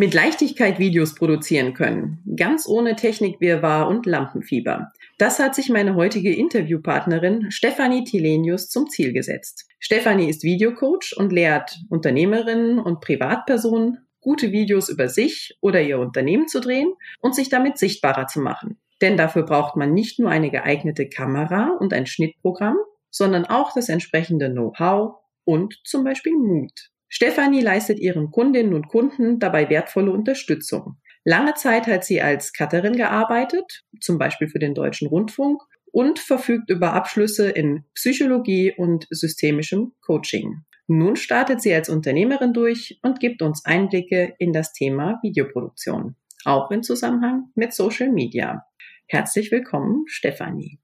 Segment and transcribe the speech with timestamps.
[0.00, 4.90] Mit Leichtigkeit Videos produzieren können, ganz ohne Technikwirrwarr und Lampenfieber.
[5.18, 9.66] Das hat sich meine heutige Interviewpartnerin Stefanie Tilenius zum Ziel gesetzt.
[9.78, 16.48] Stefanie ist Videocoach und lehrt Unternehmerinnen und Privatpersonen, gute Videos über sich oder ihr Unternehmen
[16.48, 18.80] zu drehen und sich damit sichtbarer zu machen.
[19.02, 22.78] Denn dafür braucht man nicht nur eine geeignete Kamera und ein Schnittprogramm,
[23.10, 26.90] sondern auch das entsprechende Know-how und zum Beispiel Mut.
[27.12, 30.96] Stefanie leistet ihren Kundinnen und Kunden dabei wertvolle Unterstützung.
[31.24, 35.60] Lange Zeit hat sie als Cutterin gearbeitet, zum Beispiel für den Deutschen Rundfunk,
[35.92, 40.62] und verfügt über Abschlüsse in Psychologie und systemischem Coaching.
[40.86, 46.70] Nun startet sie als Unternehmerin durch und gibt uns Einblicke in das Thema Videoproduktion, auch
[46.70, 48.64] im Zusammenhang mit Social Media.
[49.08, 50.78] Herzlich willkommen, Stefanie.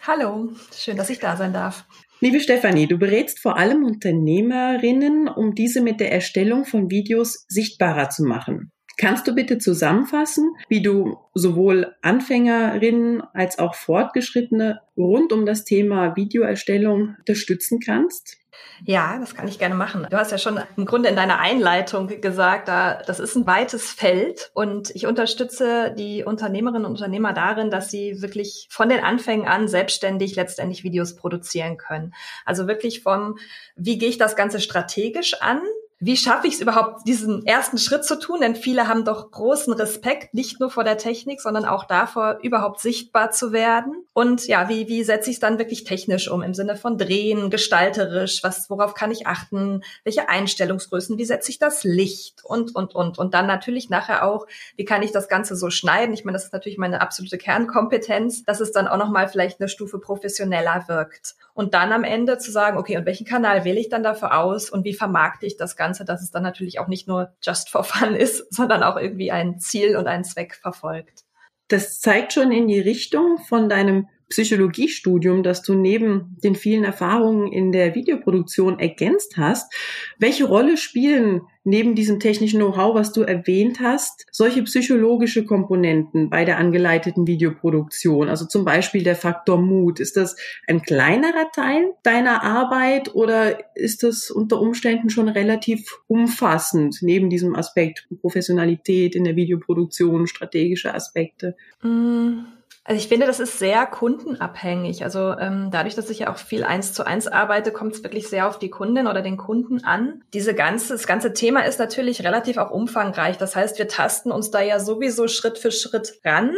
[0.00, 1.84] Hallo, schön, dass ich da sein darf.
[2.24, 8.10] Liebe Stefanie, du berätst vor allem Unternehmerinnen, um diese mit der Erstellung von Videos sichtbarer
[8.10, 8.70] zu machen.
[8.96, 16.14] Kannst du bitte zusammenfassen, wie du sowohl Anfängerinnen als auch Fortgeschrittene rund um das Thema
[16.14, 18.36] Videoerstellung unterstützen kannst?
[18.84, 20.06] Ja, das kann ich gerne machen.
[20.10, 24.50] Du hast ja schon im Grunde in deiner Einleitung gesagt, das ist ein weites Feld
[24.54, 29.68] und ich unterstütze die Unternehmerinnen und Unternehmer darin, dass sie wirklich von den Anfängen an
[29.68, 32.14] selbstständig letztendlich Videos produzieren können.
[32.44, 33.38] Also wirklich vom,
[33.76, 35.60] wie gehe ich das Ganze strategisch an?
[36.04, 38.40] Wie schaffe ich es überhaupt, diesen ersten Schritt zu tun?
[38.40, 42.80] Denn viele haben doch großen Respekt, nicht nur vor der Technik, sondern auch davor, überhaupt
[42.80, 44.04] sichtbar zu werden.
[44.12, 46.42] Und ja, wie, wie setze ich es dann wirklich technisch um?
[46.42, 49.84] Im Sinne von drehen, gestalterisch, was, worauf kann ich achten?
[50.02, 51.18] Welche Einstellungsgrößen?
[51.18, 52.44] Wie setze ich das Licht?
[52.44, 53.18] Und, und, und.
[53.18, 56.14] Und dann natürlich nachher auch, wie kann ich das Ganze so schneiden?
[56.14, 59.68] Ich meine, das ist natürlich meine absolute Kernkompetenz, dass es dann auch nochmal vielleicht eine
[59.68, 61.36] Stufe professioneller wirkt.
[61.54, 64.68] Und dann am Ende zu sagen, okay, und welchen Kanal wähle ich dann dafür aus?
[64.68, 65.91] Und wie vermarkte ich das Ganze?
[65.92, 69.30] Ganze, dass es dann natürlich auch nicht nur just for fun ist, sondern auch irgendwie
[69.30, 71.24] ein Ziel und einen Zweck verfolgt.
[71.68, 77.52] Das zeigt schon in die Richtung von deinem Psychologiestudium, das du neben den vielen Erfahrungen
[77.52, 79.70] in der Videoproduktion ergänzt hast.
[80.18, 86.46] Welche Rolle spielen neben diesem technischen Know-how, was du erwähnt hast, solche psychologische Komponenten bei
[86.46, 88.30] der angeleiteten Videoproduktion?
[88.30, 90.00] Also zum Beispiel der Faktor Mut.
[90.00, 90.34] Ist das
[90.66, 97.54] ein kleinerer Teil deiner Arbeit oder ist das unter Umständen schon relativ umfassend neben diesem
[97.54, 101.54] Aspekt Professionalität in der Videoproduktion, strategische Aspekte?
[101.82, 102.44] Mm.
[102.84, 105.04] Also ich finde, das ist sehr kundenabhängig.
[105.04, 108.28] Also ähm, dadurch, dass ich ja auch viel eins zu eins arbeite, kommt es wirklich
[108.28, 110.24] sehr auf die Kundin oder den Kunden an.
[110.34, 113.38] Diese ganze, das ganze Thema ist natürlich relativ auch umfangreich.
[113.38, 116.52] Das heißt, wir tasten uns da ja sowieso Schritt für Schritt ran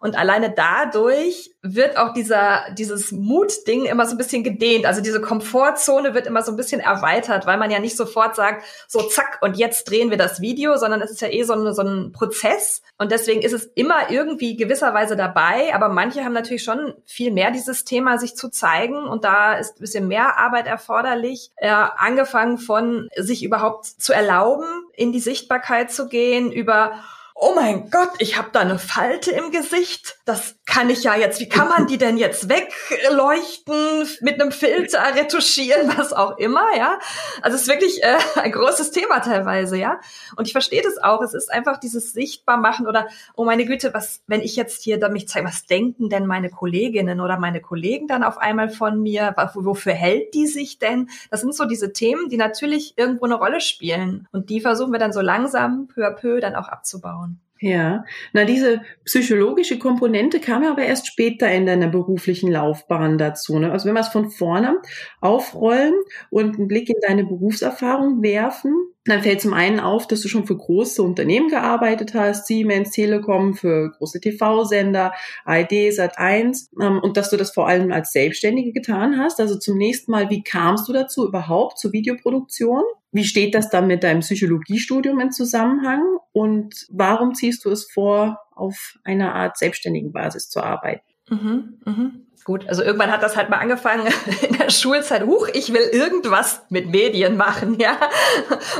[0.00, 4.84] und alleine dadurch wird auch dieser dieses Mutding immer so ein bisschen gedehnt.
[4.84, 8.64] Also diese Komfortzone wird immer so ein bisschen erweitert, weil man ja nicht sofort sagt,
[8.86, 11.72] so zack und jetzt drehen wir das Video, sondern es ist ja eh so, eine,
[11.72, 16.64] so ein Prozess und deswegen ist es immer irgendwie gewisserweise dabei aber manche haben natürlich
[16.64, 20.66] schon viel mehr dieses Thema, sich zu zeigen und da ist ein bisschen mehr Arbeit
[20.66, 21.50] erforderlich.
[21.56, 26.92] Äh, angefangen von sich überhaupt zu erlauben, in die Sichtbarkeit zu gehen, über
[27.40, 30.18] oh mein Gott, ich habe da eine Falte im Gesicht.
[30.26, 35.02] Das kann ich ja jetzt, wie kann man die denn jetzt wegleuchten, mit einem Filter
[35.16, 36.98] retuschieren, was auch immer, ja?
[37.42, 40.00] Also es ist wirklich äh, ein großes Thema teilweise, ja?
[40.36, 41.22] Und ich verstehe das auch.
[41.22, 45.08] Es ist einfach dieses Sichtbarmachen oder, oh meine Güte, was, wenn ich jetzt hier da
[45.08, 49.34] mich zeige, was denken denn meine Kolleginnen oder meine Kollegen dann auf einmal von mir?
[49.54, 51.10] Wofür hält die sich denn?
[51.30, 54.28] Das sind so diese Themen, die natürlich irgendwo eine Rolle spielen.
[54.30, 57.40] Und die versuchen wir dann so langsam, peu à peu, dann auch abzubauen.
[57.62, 63.58] Ja, na diese psychologische Komponente kam ja aber erst später in deiner beruflichen Laufbahn dazu.
[63.58, 63.70] Ne?
[63.70, 64.80] Also wenn wir es von vorne
[65.20, 65.92] aufrollen
[66.30, 68.74] und einen Blick in deine Berufserfahrung werfen,
[69.06, 73.54] dann fällt zum einen auf, dass du schon für große Unternehmen gearbeitet hast, Siemens, Telekom,
[73.54, 75.12] für große TV-Sender,
[75.44, 79.40] ARD, Sat1 ähm, und dass du das vor allem als Selbstständige getan hast.
[79.40, 82.82] Also zunächst mal, wie kamst du dazu überhaupt zur Videoproduktion?
[83.12, 86.02] Wie steht das dann mit deinem Psychologiestudium in Zusammenhang?
[86.32, 91.02] Und warum ziehst du es vor, auf einer Art selbstständigen Basis zu arbeiten?
[91.30, 92.26] Mhm, mhm.
[92.44, 94.06] Gut, also irgendwann hat das halt mal angefangen
[94.42, 97.96] in der Schulzeit, huch, ich will irgendwas mit Medien machen, ja.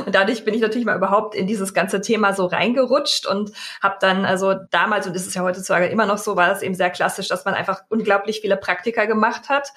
[0.05, 3.97] Und dadurch bin ich natürlich mal überhaupt in dieses ganze Thema so reingerutscht und habe
[3.99, 6.89] dann also damals, und das ist ja heutzutage immer noch so, war das eben sehr
[6.89, 9.69] klassisch, dass man einfach unglaublich viele Praktika gemacht hat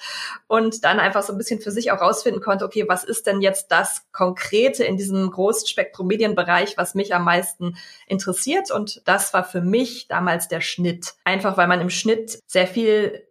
[0.47, 3.41] und dann einfach so ein bisschen für sich auch rausfinden konnte, okay, was ist denn
[3.41, 7.77] jetzt das Konkrete in diesem großen Spektrum Medienbereich, was mich am meisten
[8.07, 8.71] interessiert?
[8.71, 11.13] Und das war für mich damals der Schnitt.
[11.23, 13.27] Einfach weil man im Schnitt sehr viel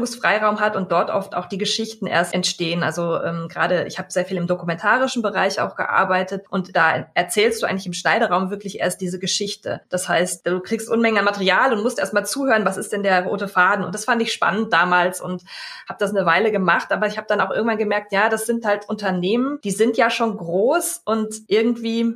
[0.00, 2.82] Gestaltungsfreiraum hat und dort oft auch die Geschichten erst entstehen.
[2.82, 7.62] Also ähm, gerade, ich habe sehr viel im dokumentarischen Bereich auch gearbeitet und da erzählst
[7.62, 9.80] du eigentlich im Schneideraum wirklich erst diese Geschichte.
[9.88, 13.02] Das heißt, du kriegst Unmengen an Material und musst erst mal zuhören, was ist denn
[13.02, 13.84] der rote Faden?
[13.84, 15.42] Und das fand ich spannend damals und
[15.88, 18.64] habe das eine Weile gemacht, aber ich habe dann auch irgendwann gemerkt, ja, das sind
[18.64, 22.14] halt Unternehmen, die sind ja schon groß und irgendwie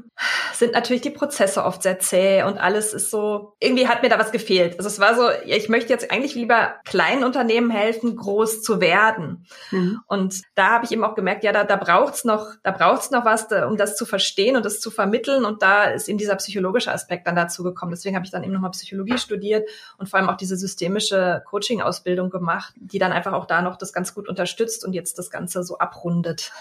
[0.60, 4.18] sind natürlich die Prozesse oft sehr zäh und alles ist so, irgendwie hat mir da
[4.18, 4.78] was gefehlt.
[4.78, 9.46] Also es war so, ich möchte jetzt eigentlich lieber kleinen Unternehmen helfen, groß zu werden.
[9.72, 10.00] Mhm.
[10.06, 13.24] Und da habe ich eben auch gemerkt, ja, da, da braucht's noch, da braucht's noch
[13.24, 15.44] was, da, um das zu verstehen und das zu vermitteln.
[15.44, 17.90] Und da ist eben dieser psychologische Aspekt dann dazu gekommen.
[17.90, 19.68] Deswegen habe ich dann eben nochmal Psychologie studiert
[19.98, 23.92] und vor allem auch diese systemische Coaching-Ausbildung gemacht, die dann einfach auch da noch das
[23.92, 26.52] ganz gut unterstützt und jetzt das Ganze so abrundet.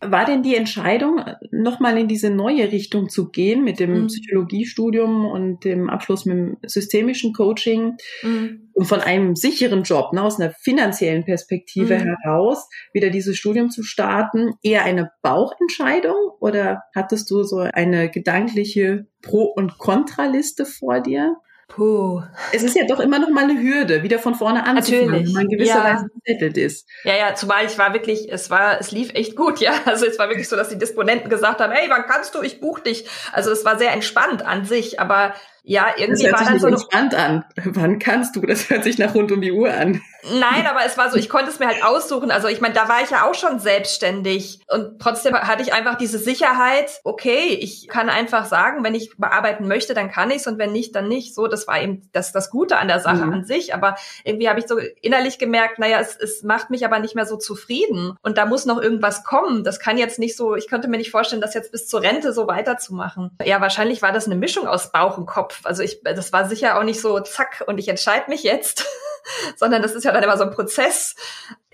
[0.00, 4.06] War denn die Entscheidung, nochmal in diese neue Richtung zu gehen mit dem mhm.
[4.08, 8.68] Psychologiestudium und dem Abschluss mit dem systemischen Coaching mhm.
[8.74, 12.14] und von einem sicheren Job, ne, aus einer finanziellen Perspektive mhm.
[12.22, 19.06] heraus, wieder dieses Studium zu starten, eher eine Bauchentscheidung oder hattest du so eine gedankliche
[19.22, 21.36] Pro- und Kontraliste vor dir?
[21.68, 22.22] Puh.
[22.52, 25.26] Es ist ja doch immer noch mal eine Hürde, wieder von vorne anzufangen, Natürlich.
[25.26, 26.20] wenn man gewisserweise ja.
[26.24, 26.88] gesettelt ist.
[27.02, 29.72] Ja, ja, zumal ich war wirklich, es war, es lief echt gut, ja.
[29.84, 32.42] Also es war wirklich so, dass die Disponenten gesagt haben, hey, wann kannst du?
[32.42, 33.06] Ich buch dich.
[33.32, 35.34] Also es war sehr entspannt an sich, aber
[35.64, 37.44] ja, irgendwie das hört war sich dann nicht so entspannt an.
[37.64, 38.42] Wann kannst du?
[38.42, 40.00] Das hört sich nach rund um die Uhr an.
[40.32, 42.30] Nein, aber es war so, ich konnte es mir halt aussuchen.
[42.30, 45.96] Also ich meine, da war ich ja auch schon selbstständig und trotzdem hatte ich einfach
[45.96, 50.58] diese Sicherheit, okay, ich kann einfach sagen, wenn ich bearbeiten möchte, dann kann ich's und
[50.58, 51.34] wenn nicht, dann nicht.
[51.34, 53.32] So, das war eben das, das Gute an der Sache Mhm.
[53.32, 53.74] an sich.
[53.74, 57.26] Aber irgendwie habe ich so innerlich gemerkt, naja, es, es macht mich aber nicht mehr
[57.26, 59.64] so zufrieden und da muss noch irgendwas kommen.
[59.64, 62.32] Das kann jetzt nicht so, ich könnte mir nicht vorstellen, das jetzt bis zur Rente
[62.32, 63.30] so weiterzumachen.
[63.44, 65.60] Ja, wahrscheinlich war das eine Mischung aus Bauch und Kopf.
[65.64, 68.84] Also ich, das war sicher auch nicht so, zack, und ich entscheide mich jetzt,
[69.56, 71.16] sondern das ist ja dann immer so ein Prozess.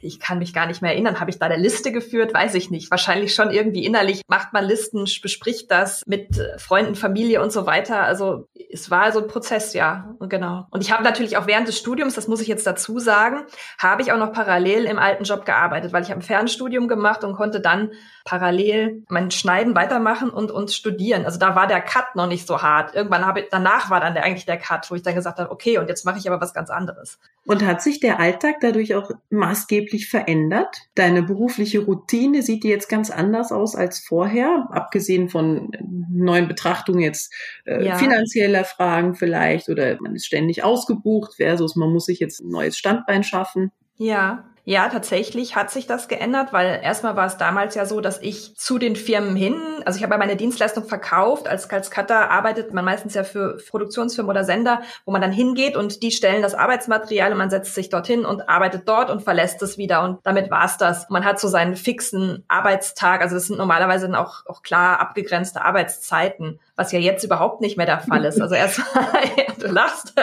[0.04, 1.20] Ich kann mich gar nicht mehr erinnern.
[1.20, 2.34] Habe ich da eine Liste geführt?
[2.34, 2.90] Weiß ich nicht.
[2.90, 7.66] Wahrscheinlich schon irgendwie innerlich macht man Listen, bespricht das mit äh, Freunden, Familie und so
[7.66, 8.02] weiter.
[8.02, 10.66] Also es war so ein Prozess, ja, genau.
[10.70, 13.44] Und ich habe natürlich auch während des Studiums, das muss ich jetzt dazu sagen,
[13.78, 17.22] habe ich auch noch parallel im alten Job gearbeitet, weil ich habe ein Fernstudium gemacht
[17.22, 17.92] und konnte dann
[18.24, 21.24] parallel mein Schneiden weitermachen und und studieren.
[21.24, 22.94] Also da war der Cut noch nicht so hart.
[22.94, 25.50] Irgendwann habe ich, danach war dann der, eigentlich der Cut, wo ich dann gesagt habe,
[25.50, 27.18] okay, und jetzt mache ich aber was ganz anderes.
[27.44, 30.76] Und hat sich der Alltag dadurch auch maßgeblich verändert?
[30.94, 35.72] Deine berufliche Routine sieht die jetzt ganz anders aus als vorher, abgesehen von
[36.10, 37.32] neuen Betrachtungen jetzt
[37.64, 37.96] äh, Ja.
[37.96, 42.78] finanzieller Fragen vielleicht oder man ist ständig ausgebucht versus man muss sich jetzt ein neues
[42.78, 43.72] Standbein schaffen.
[43.96, 44.44] Ja.
[44.64, 48.56] Ja, tatsächlich hat sich das geändert, weil erstmal war es damals ja so, dass ich
[48.56, 51.48] zu den Firmen hin, also ich habe ja meine Dienstleistung verkauft.
[51.48, 55.76] Als, als Cutter arbeitet man meistens ja für Produktionsfirmen oder Sender, wo man dann hingeht
[55.76, 59.60] und die stellen das Arbeitsmaterial und man setzt sich dorthin und arbeitet dort und verlässt
[59.62, 61.10] es wieder und damit war's das.
[61.10, 65.64] Man hat so seinen fixen Arbeitstag, also das sind normalerweise dann auch, auch klar abgegrenzte
[65.64, 68.40] Arbeitszeiten, was ja jetzt überhaupt nicht mehr der Fall ist.
[68.40, 68.80] Also erst
[69.58, 70.14] du lachst.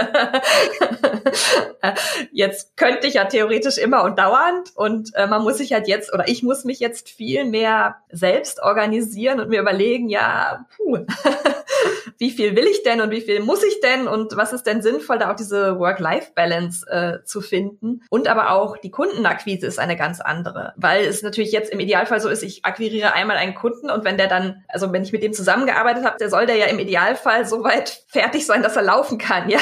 [2.31, 4.28] jetzt könnte ich ja theoretisch immer und dauernd
[4.75, 8.62] und äh, man muss sich halt jetzt oder ich muss mich jetzt viel mehr selbst
[8.62, 11.00] organisieren und mir überlegen, ja, puh,
[12.19, 14.81] wie viel will ich denn und wie viel muss ich denn und was ist denn
[14.81, 18.01] sinnvoll, da auch diese Work-Life-Balance äh, zu finden.
[18.09, 22.19] Und aber auch die Kundenakquise ist eine ganz andere, weil es natürlich jetzt im Idealfall
[22.19, 25.23] so ist, ich akquiriere einmal einen Kunden und wenn der dann, also wenn ich mit
[25.23, 28.83] dem zusammengearbeitet habe, der soll der ja im Idealfall so weit fertig sein, dass er
[28.83, 29.59] laufen kann, ja.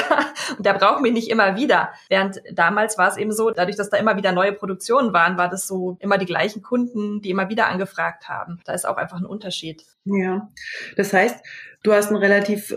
[0.56, 1.90] Und der braucht mich nicht immer wieder.
[2.08, 5.48] Während damals war es eben so, dadurch, dass da immer wieder neue Produktionen waren, war
[5.48, 8.60] das so immer die gleichen Kunden, die immer wieder angefragt haben.
[8.64, 9.84] Da ist auch einfach ein Unterschied.
[10.04, 10.48] Ja,
[10.96, 11.44] das heißt,
[11.82, 12.74] du hast ein relativ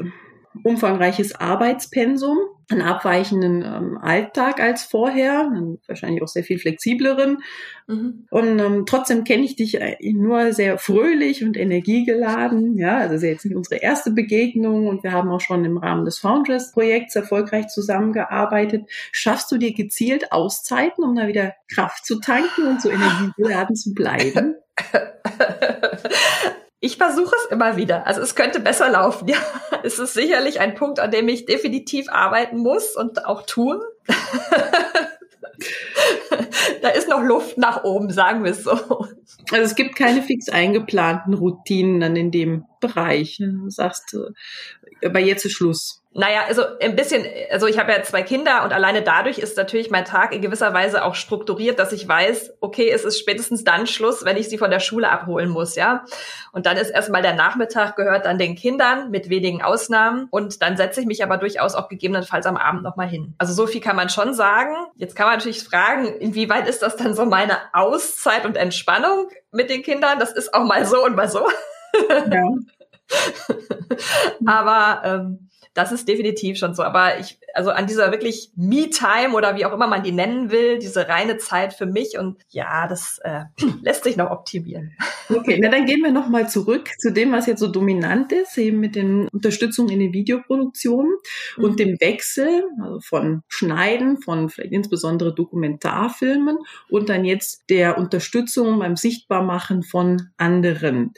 [0.63, 2.37] umfangreiches Arbeitspensum,
[2.69, 5.49] einen abweichenden ähm, Alltag als vorher,
[5.87, 7.39] wahrscheinlich auch sehr viel flexibleren.
[7.87, 8.25] Mhm.
[8.29, 12.77] Und ähm, trotzdem kenne ich dich äh, nur sehr fröhlich und energiegeladen.
[12.77, 16.05] Ja, also ist jetzt nicht unsere erste Begegnung und wir haben auch schon im Rahmen
[16.05, 18.83] des Foundress-Projekts erfolgreich zusammengearbeitet.
[19.11, 23.93] Schaffst du dir gezielt Auszeiten, um da wieder Kraft zu tanken und so energiegeladen zu
[23.93, 24.55] bleiben?
[26.83, 28.07] Ich versuche es immer wieder.
[28.07, 29.27] Also es könnte besser laufen.
[29.27, 29.37] Ja,
[29.83, 33.79] es ist sicherlich ein Punkt, an dem ich definitiv arbeiten muss und auch tue.
[36.81, 38.71] da ist noch Luft nach oben, sagen wir es so.
[38.71, 39.05] Also
[39.51, 43.37] es gibt keine fix eingeplanten Routinen dann in dem Bereich.
[43.37, 44.17] Du sagst,
[45.05, 46.00] aber jetzt ist Schluss.
[46.13, 49.89] Naja, also ein bisschen, also ich habe ja zwei Kinder und alleine dadurch ist natürlich
[49.89, 53.87] mein Tag in gewisser Weise auch strukturiert, dass ich weiß, okay, es ist spätestens dann
[53.87, 56.03] Schluss, wenn ich sie von der Schule abholen muss, ja.
[56.51, 60.75] Und dann ist erstmal der Nachmittag gehört dann den Kindern mit wenigen Ausnahmen und dann
[60.75, 63.33] setze ich mich aber durchaus auch gegebenenfalls am Abend nochmal hin.
[63.37, 64.75] Also so viel kann man schon sagen.
[64.95, 69.69] Jetzt kann man natürlich fragen, inwieweit ist das dann so meine Auszeit und Entspannung mit
[69.69, 70.19] den Kindern?
[70.19, 71.47] Das ist auch mal so und mal so.
[72.09, 72.49] Ja.
[74.45, 76.83] aber ähm, das ist definitiv schon so.
[76.83, 80.79] Aber ich, also an dieser wirklich Me-Time oder wie auch immer man die nennen will,
[80.79, 83.43] diese reine Zeit für mich und ja, das äh,
[83.81, 84.95] lässt sich noch optimieren.
[85.33, 88.81] Okay, na dann gehen wir nochmal zurück zu dem, was jetzt so dominant ist, eben
[88.81, 91.13] mit den Unterstützungen in den Videoproduktionen
[91.55, 91.63] mhm.
[91.63, 96.57] und dem Wechsel also von Schneiden, von vielleicht insbesondere Dokumentarfilmen
[96.89, 101.13] und dann jetzt der Unterstützung beim Sichtbarmachen von anderen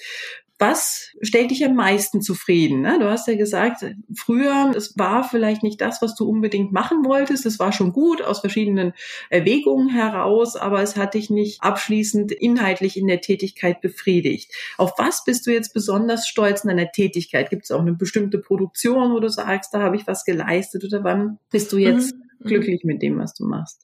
[0.60, 2.82] was stellt dich am meisten zufrieden?
[2.82, 3.00] Ne?
[3.00, 7.46] Du hast ja gesagt, früher, es war vielleicht nicht das, was du unbedingt machen wolltest.
[7.46, 8.94] Es war schon gut aus verschiedenen
[9.30, 14.54] Erwägungen heraus, aber es hat dich nicht abschließend inhaltlich in der Tätigkeit befriedigt.
[14.78, 17.50] Auf was bist du jetzt besonders stolz in deiner Tätigkeit?
[17.50, 21.04] Gibt es auch eine bestimmte Produktion, wo du sagst, da habe ich was geleistet oder
[21.04, 22.48] wann bist du jetzt mhm.
[22.48, 23.82] glücklich mit dem, was du machst?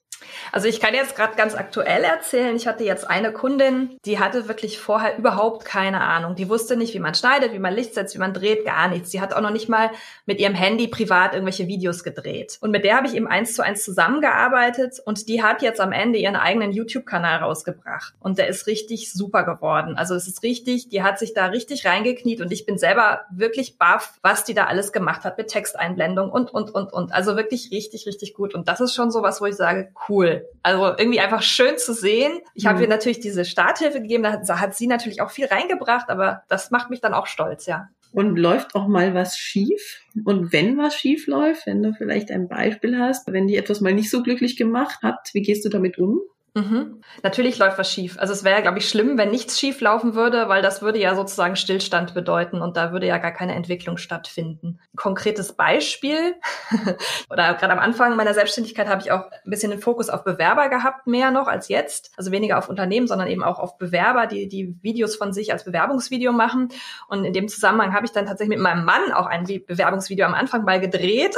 [0.52, 4.48] Also ich kann jetzt gerade ganz aktuell erzählen, ich hatte jetzt eine Kundin, die hatte
[4.48, 6.34] wirklich vorher überhaupt keine Ahnung.
[6.34, 9.10] Die wusste nicht, wie man schneidet, wie man Licht setzt, wie man dreht, gar nichts.
[9.10, 9.90] Die hat auch noch nicht mal
[10.26, 12.58] mit ihrem Handy privat irgendwelche Videos gedreht.
[12.60, 15.92] Und mit der habe ich eben eins zu eins zusammengearbeitet und die hat jetzt am
[15.92, 18.14] Ende ihren eigenen YouTube-Kanal rausgebracht.
[18.20, 19.96] Und der ist richtig super geworden.
[19.96, 23.78] Also es ist richtig, die hat sich da richtig reingekniet und ich bin selber wirklich
[23.78, 27.12] baff, was die da alles gemacht hat mit Texteinblendung und, und, und, und.
[27.12, 28.54] Also wirklich richtig, richtig gut.
[28.54, 30.46] Und das ist schon so was, wo ich sage, cool cool.
[30.62, 32.40] Also irgendwie einfach schön zu sehen.
[32.54, 32.82] Ich habe mhm.
[32.82, 36.70] ihr natürlich diese Starthilfe gegeben, da hat, hat sie natürlich auch viel reingebracht, aber das
[36.70, 37.88] macht mich dann auch stolz, ja.
[38.12, 40.02] Und läuft auch mal was schief?
[40.24, 43.94] Und wenn was schief läuft, wenn du vielleicht ein Beispiel hast, wenn die etwas mal
[43.94, 46.20] nicht so glücklich gemacht hat, wie gehst du damit um?
[46.54, 47.02] Mhm.
[47.22, 48.18] Natürlich läuft was schief.
[48.18, 50.98] Also es wäre ja, glaube ich, schlimm, wenn nichts schief laufen würde, weil das würde
[50.98, 54.80] ja sozusagen Stillstand bedeuten und da würde ja gar keine Entwicklung stattfinden.
[54.96, 56.34] konkretes Beispiel
[57.30, 60.68] oder gerade am Anfang meiner Selbstständigkeit habe ich auch ein bisschen den Fokus auf Bewerber
[60.68, 62.10] gehabt, mehr noch als jetzt.
[62.16, 65.64] Also weniger auf Unternehmen, sondern eben auch auf Bewerber, die die Videos von sich als
[65.64, 66.70] Bewerbungsvideo machen.
[67.06, 70.34] Und in dem Zusammenhang habe ich dann tatsächlich mit meinem Mann auch ein Bewerbungsvideo am
[70.34, 71.36] Anfang mal gedreht.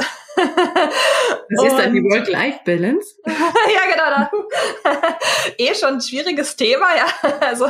[0.73, 3.15] Das ist dann die Work-Life-Balance.
[3.25, 4.45] ja, genau.
[5.57, 7.05] eh schon ein schwieriges Thema, ja.
[7.41, 7.69] Also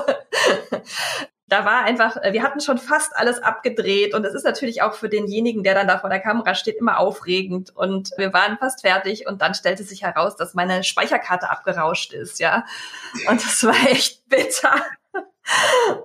[1.48, 5.07] da war einfach, wir hatten schon fast alles abgedreht und es ist natürlich auch für
[5.07, 9.27] denjenigen, der dann da vor der Kamera steht, immer aufregend und wir waren fast fertig
[9.27, 12.65] und dann stellte sich heraus, dass meine Speicherkarte abgerauscht ist, ja.
[13.29, 14.74] Und das war echt bitter.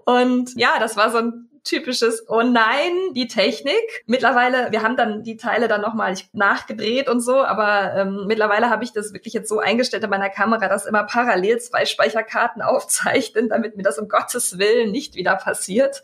[0.04, 4.04] Und ja, das war so ein typisches, oh nein, die Technik.
[4.06, 8.84] Mittlerweile, wir haben dann die Teile dann nochmal nachgedreht und so, aber ähm, mittlerweile habe
[8.84, 13.48] ich das wirklich jetzt so eingestellt in meiner Kamera, dass immer parallel zwei Speicherkarten aufzeichnen,
[13.48, 16.02] damit mir das um Gottes Willen nicht wieder passiert.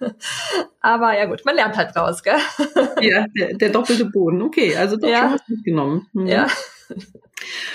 [0.80, 2.38] aber ja gut, man lernt halt draus, gell?
[3.00, 4.42] ja, der, der doppelte Boden.
[4.42, 5.22] Okay, also doch ja.
[5.22, 6.06] schon was mitgenommen.
[6.12, 6.26] Mhm.
[6.26, 6.46] Ja.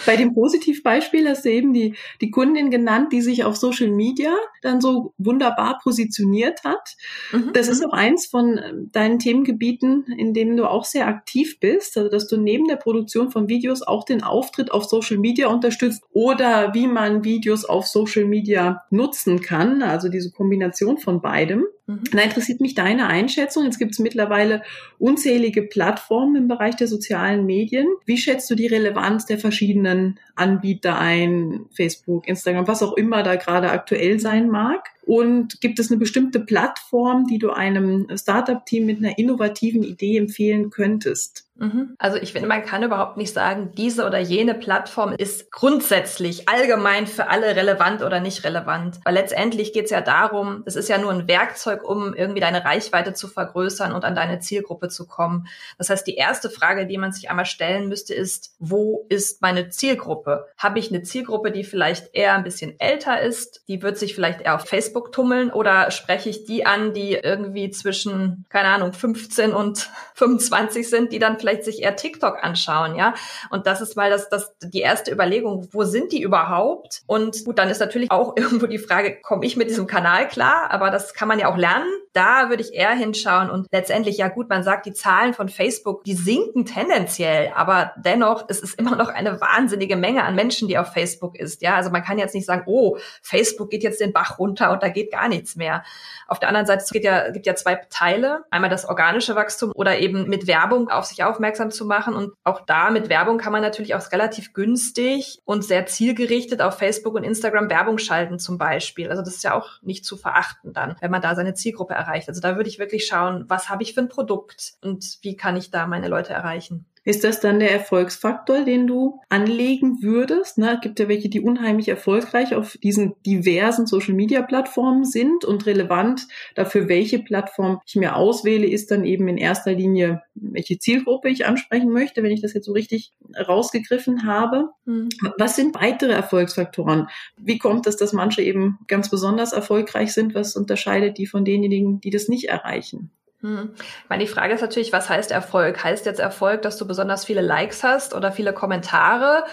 [0.05, 4.35] Bei dem Positivbeispiel hast du eben die, die Kundin genannt, die sich auf Social Media
[4.63, 6.95] dann so wunderbar positioniert hat.
[7.31, 7.51] Mhm.
[7.53, 7.87] Das ist mhm.
[7.87, 11.97] auch eins von ähm, deinen Themengebieten, in denen du auch sehr aktiv bist.
[11.97, 16.03] Also, dass du neben der Produktion von Videos auch den Auftritt auf Social Media unterstützt
[16.11, 19.83] oder wie man Videos auf Social Media nutzen kann.
[19.83, 21.65] Also diese Kombination von beidem.
[21.91, 22.03] Mhm.
[22.11, 23.65] Da interessiert mich deine Einschätzung.
[23.65, 24.63] Jetzt gibt es mittlerweile
[24.99, 27.87] unzählige Plattformen im Bereich der sozialen Medien.
[28.05, 31.65] Wie schätzt du die Relevanz der verschiedenen Anbieter ein?
[31.73, 34.89] Facebook, Instagram, was auch immer da gerade aktuell sein mag?
[35.03, 40.69] Und gibt es eine bestimmte Plattform, die du einem Startup-Team mit einer innovativen Idee empfehlen
[40.69, 41.45] könntest?
[41.61, 41.95] Mhm.
[41.99, 47.05] Also ich finde, man kann überhaupt nicht sagen, diese oder jene Plattform ist grundsätzlich allgemein
[47.05, 48.99] für alle relevant oder nicht relevant.
[49.03, 52.65] Weil letztendlich geht es ja darum, es ist ja nur ein Werkzeug, um irgendwie deine
[52.65, 55.45] Reichweite zu vergrößern und an deine Zielgruppe zu kommen.
[55.77, 59.69] Das heißt, die erste Frage, die man sich einmal stellen müsste, ist, wo ist meine
[59.69, 60.47] Zielgruppe?
[60.57, 63.63] Habe ich eine Zielgruppe, die vielleicht eher ein bisschen älter ist?
[63.67, 67.69] Die wird sich vielleicht eher auf Facebook tummeln oder spreche ich die an, die irgendwie
[67.69, 72.95] zwischen, keine Ahnung, 15 und 25 sind, die dann vielleicht vielleicht sich eher TikTok anschauen,
[72.95, 73.13] ja.
[73.49, 77.01] Und das ist mal das, das die erste Überlegung, wo sind die überhaupt?
[77.07, 80.71] Und gut, dann ist natürlich auch irgendwo die Frage, komme ich mit diesem Kanal klar?
[80.71, 81.89] Aber das kann man ja auch lernen.
[82.13, 86.03] Da würde ich eher hinschauen und letztendlich, ja gut, man sagt, die Zahlen von Facebook,
[86.03, 90.77] die sinken tendenziell, aber dennoch, es ist immer noch eine wahnsinnige Menge an Menschen, die
[90.77, 91.61] auf Facebook ist.
[91.61, 94.83] Ja, also man kann jetzt nicht sagen, oh, Facebook geht jetzt den Bach runter und
[94.83, 95.83] da geht gar nichts mehr.
[96.27, 98.43] Auf der anderen Seite, es gibt ja, gibt ja zwei Teile.
[98.51, 102.13] Einmal das organische Wachstum oder eben mit Werbung auf sich aufmerksam zu machen.
[102.13, 106.77] Und auch da mit Werbung kann man natürlich auch relativ günstig und sehr zielgerichtet auf
[106.77, 109.09] Facebook und Instagram Werbung schalten zum Beispiel.
[109.09, 112.27] Also das ist ja auch nicht zu verachten dann, wenn man da seine Zielgruppe erreicht.
[112.27, 115.55] Also da würde ich wirklich schauen, was habe ich für ein Produkt und wie kann
[115.55, 116.85] ich da meine Leute erreichen.
[117.03, 120.59] Ist das dann der Erfolgsfaktor, den du anlegen würdest?
[120.59, 120.75] Ne?
[120.75, 126.87] Es gibt ja welche, die unheimlich erfolgreich auf diesen diversen Social-Media-Plattformen sind und relevant dafür,
[126.87, 131.91] welche Plattform ich mir auswähle, ist dann eben in erster Linie, welche Zielgruppe ich ansprechen
[131.91, 134.69] möchte, wenn ich das jetzt so richtig rausgegriffen habe.
[134.85, 135.09] Mhm.
[135.39, 137.07] Was sind weitere Erfolgsfaktoren?
[137.35, 140.35] Wie kommt es, dass manche eben ganz besonders erfolgreich sind?
[140.35, 143.09] Was unterscheidet die von denjenigen, die das nicht erreichen?
[143.41, 143.73] Hm.
[143.75, 145.83] Ich meine, die Frage ist natürlich, was heißt Erfolg?
[145.83, 149.45] Heißt jetzt Erfolg, dass du besonders viele Likes hast oder viele Kommentare?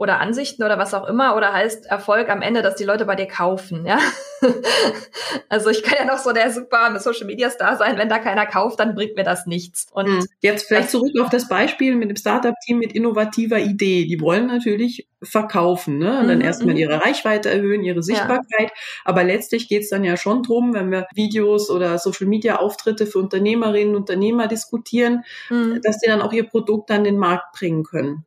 [0.00, 3.16] oder Ansichten oder was auch immer oder heißt Erfolg am Ende, dass die Leute bei
[3.16, 3.98] dir kaufen, ja?
[5.48, 8.46] also ich kann ja noch so der super Social Media Star sein, wenn da keiner
[8.46, 9.86] kauft, dann bringt mir das nichts.
[9.92, 10.26] Und hm.
[10.40, 14.06] jetzt vielleicht zurück auf das Beispiel mit dem Startup Team mit innovativer Idee.
[14.06, 16.20] Die wollen natürlich verkaufen, ne?
[16.20, 16.80] Und dann mhm, erstmal mhm.
[16.80, 18.72] ihre Reichweite erhöhen, ihre Sichtbarkeit,
[19.04, 23.18] aber letztlich geht's dann ja schon drum, wenn wir Videos oder Social Media Auftritte für
[23.18, 25.80] Unternehmerinnen und Unternehmer diskutieren, mhm.
[25.82, 28.24] dass die dann auch ihr Produkt an den Markt bringen können.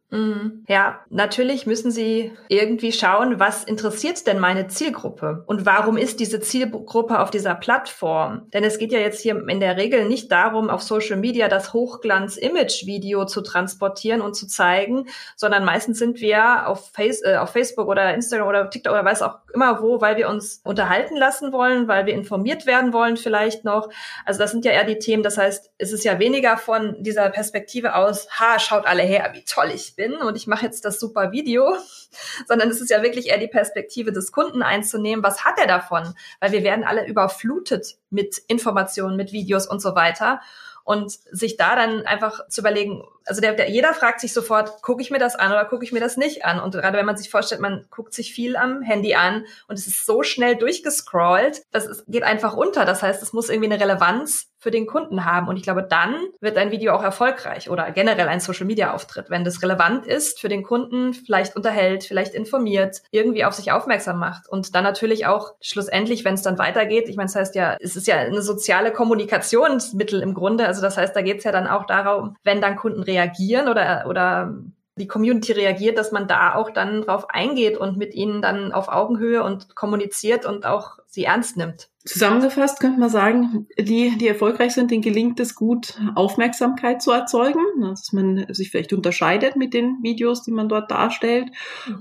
[0.67, 6.39] Ja, natürlich müssen Sie irgendwie schauen, was interessiert denn meine Zielgruppe und warum ist diese
[6.39, 8.49] Zielgruppe auf dieser Plattform?
[8.53, 11.73] Denn es geht ja jetzt hier in der Regel nicht darum, auf Social Media das
[11.73, 17.87] Hochglanz-Image-Video zu transportieren und zu zeigen, sondern meistens sind wir auf, Face, äh, auf Facebook
[17.87, 21.87] oder Instagram oder TikTok oder weiß auch immer wo, weil wir uns unterhalten lassen wollen,
[21.87, 23.89] weil wir informiert werden wollen vielleicht noch.
[24.25, 25.23] Also das sind ja eher die Themen.
[25.23, 29.43] Das heißt, es ist ja weniger von dieser Perspektive aus, ha, schaut alle her, wie
[29.43, 31.75] toll ich bin bin und ich mache jetzt das super Video,
[32.47, 35.23] sondern es ist ja wirklich eher die Perspektive des Kunden einzunehmen.
[35.23, 35.92] Was hat er davon?
[36.39, 40.41] Weil wir werden alle überflutet mit Informationen, mit Videos und so weiter.
[40.85, 45.01] Und sich da dann einfach zu überlegen, also der, der, jeder fragt sich sofort, gucke
[45.01, 46.59] ich mir das an oder gucke ich mir das nicht an?
[46.59, 49.87] Und gerade wenn man sich vorstellt, man guckt sich viel am Handy an und es
[49.87, 52.83] ist so schnell durchgescrollt, das ist, geht einfach unter.
[52.83, 55.49] Das heißt, es muss irgendwie eine Relevanz für den Kunden haben.
[55.49, 59.61] Und ich glaube, dann wird ein Video auch erfolgreich oder generell ein Social-Media-Auftritt, wenn das
[59.61, 64.47] relevant ist für den Kunden, vielleicht unterhält, vielleicht informiert, irgendwie auf sich aufmerksam macht.
[64.47, 67.97] Und dann natürlich auch schlussendlich, wenn es dann weitergeht, ich meine, das heißt ja, es
[67.97, 70.65] ist ja eine soziale Kommunikationsmittel im Grunde.
[70.65, 74.05] Also das heißt, da geht es ja dann auch darum, wenn dann Kunden reagieren oder,
[74.07, 74.55] oder
[74.95, 78.87] die Community reagiert, dass man da auch dann drauf eingeht und mit ihnen dann auf
[78.87, 81.89] Augenhöhe und kommuniziert und auch sie ernst nimmt.
[82.05, 87.61] Zusammengefasst könnte man sagen, die, die erfolgreich sind, denen gelingt es gut, Aufmerksamkeit zu erzeugen,
[87.79, 91.49] dass man sich vielleicht unterscheidet mit den Videos, die man dort darstellt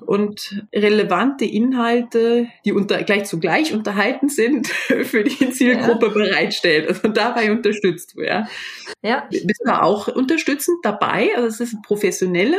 [0.06, 4.66] und relevante Inhalte, die unter, gleich zugleich unterhalten sind,
[5.04, 6.12] für die Zielgruppe ja.
[6.12, 8.14] bereitstellt also dabei unterstützt.
[8.16, 8.48] Ja.
[9.02, 9.28] ja.
[9.30, 11.30] Bist du auch unterstützend dabei?
[11.36, 12.58] Also es ist professionelle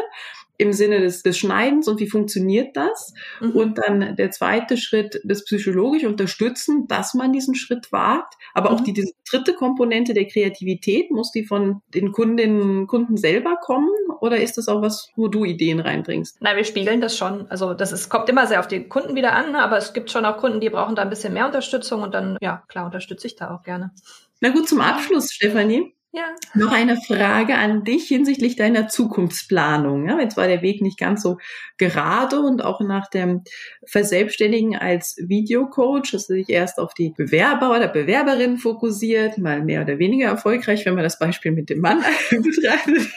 [0.57, 3.13] im Sinne des, des Schneidens und wie funktioniert das?
[3.41, 3.51] Mhm.
[3.51, 8.35] Und dann der zweite Schritt, das psychologisch unterstützen, dass man diesen Schritt wagt.
[8.53, 8.75] Aber mhm.
[8.75, 13.89] auch die, diese dritte Komponente der Kreativität, muss die von den Kundinnen Kunden selber kommen?
[14.21, 16.41] Oder ist das auch was, wo du Ideen reinbringst?
[16.41, 17.47] Nein, wir spiegeln das schon.
[17.49, 20.25] Also das ist, kommt immer sehr auf die Kunden wieder an, aber es gibt schon
[20.25, 23.35] auch Kunden, die brauchen da ein bisschen mehr Unterstützung und dann, ja, klar, unterstütze ich
[23.35, 23.91] da auch gerne.
[24.39, 25.93] Na gut, zum Abschluss, Stefanie.
[26.15, 26.25] Ja.
[26.53, 30.07] Noch eine Frage an dich hinsichtlich deiner Zukunftsplanung.
[30.07, 31.39] Ja, jetzt war der Weg nicht ganz so
[31.79, 33.41] gerade und auch nach dem
[33.87, 39.81] Verselbstständigen als Videocoach hast du dich erst auf die Bewerber oder Bewerberinnen fokussiert, mal mehr
[39.81, 43.09] oder weniger erfolgreich, wenn man das Beispiel mit dem Mann betrachtet.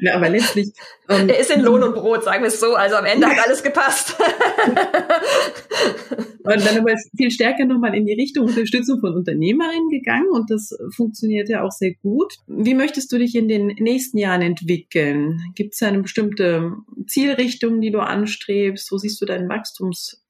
[0.00, 0.70] ja, aber letztlich.
[1.08, 2.76] Ähm, er ist in Lohn und Brot, sagen wir es so.
[2.76, 4.14] Also am Ende hat alles gepasst.
[6.44, 10.76] und dann aber viel stärker nochmal in die Richtung Unterstützung von Unternehmerinnen gegangen und das
[10.94, 12.34] funktioniert ja auch sehr gut.
[12.46, 15.40] Wie möchtest du dich in den nächsten Jahren entwickeln?
[15.54, 16.72] Gibt es eine bestimmte
[17.06, 18.90] Zielrichtung, die du anstrebst?
[18.90, 20.21] Wo siehst du dein Wachstumspotenzial?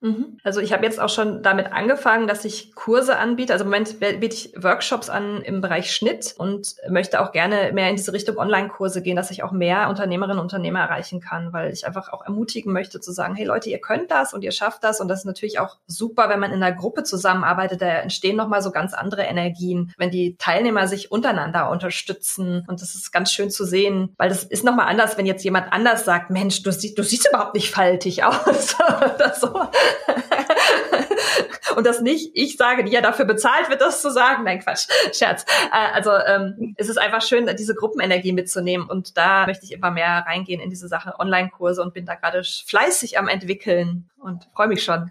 [0.00, 0.38] Mhm.
[0.44, 3.52] Also ich habe jetzt auch schon damit angefangen, dass ich Kurse anbiete.
[3.52, 7.88] Also im Moment biete ich Workshops an im Bereich Schnitt und möchte auch gerne mehr
[7.88, 11.72] in diese Richtung Online-Kurse gehen, dass ich auch mehr Unternehmerinnen und Unternehmer erreichen kann, weil
[11.72, 14.84] ich einfach auch ermutigen möchte zu sagen, hey Leute, ihr könnt das und ihr schafft
[14.84, 15.00] das.
[15.00, 18.62] Und das ist natürlich auch super, wenn man in einer Gruppe zusammenarbeitet, da entstehen nochmal
[18.62, 22.64] so ganz andere Energien, wenn die Teilnehmer sich untereinander unterstützen.
[22.68, 25.72] Und das ist ganz schön zu sehen, weil das ist nochmal anders, wenn jetzt jemand
[25.72, 28.76] anders sagt, Mensch, du, sie, du siehst überhaupt nicht faltig aus
[29.14, 29.48] oder so.
[31.76, 34.44] und das nicht ich sage, die ja dafür bezahlt wird, das zu sagen.
[34.44, 35.44] Nein, Quatsch, Scherz.
[35.72, 39.90] Äh, also ähm, es ist einfach schön, diese Gruppenenergie mitzunehmen und da möchte ich immer
[39.90, 44.68] mehr reingehen in diese Sache Online-Kurse und bin da gerade fleißig am entwickeln und freue
[44.68, 45.10] mich schon.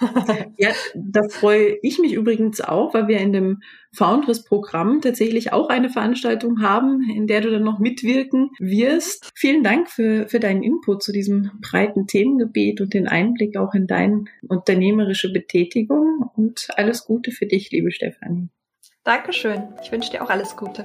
[0.58, 5.88] ja, da freue ich mich übrigens auch, weil wir in dem Foundress-Programm tatsächlich auch eine
[5.88, 9.30] Veranstaltung haben, in der du dann noch mitwirken wirst.
[9.34, 13.86] Vielen Dank für, für deinen Input zu diesem breiten Themengebiet und den Einblick auch in
[13.86, 18.48] deine unternehmerische Betätigung und alles Gute für dich, liebe Stefanie.
[19.04, 19.62] Dankeschön.
[19.82, 20.84] Ich wünsche dir auch alles Gute.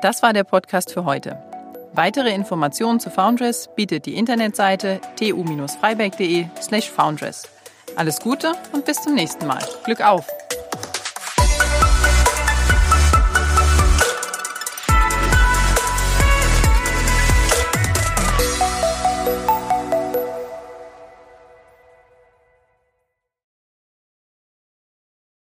[0.00, 1.49] Das war der Podcast für heute.
[1.92, 7.48] Weitere Informationen zu Foundress bietet die Internetseite tu-freiberg.de slash foundress.
[7.96, 9.62] Alles Gute und bis zum nächsten Mal.
[9.84, 10.26] Glück auf!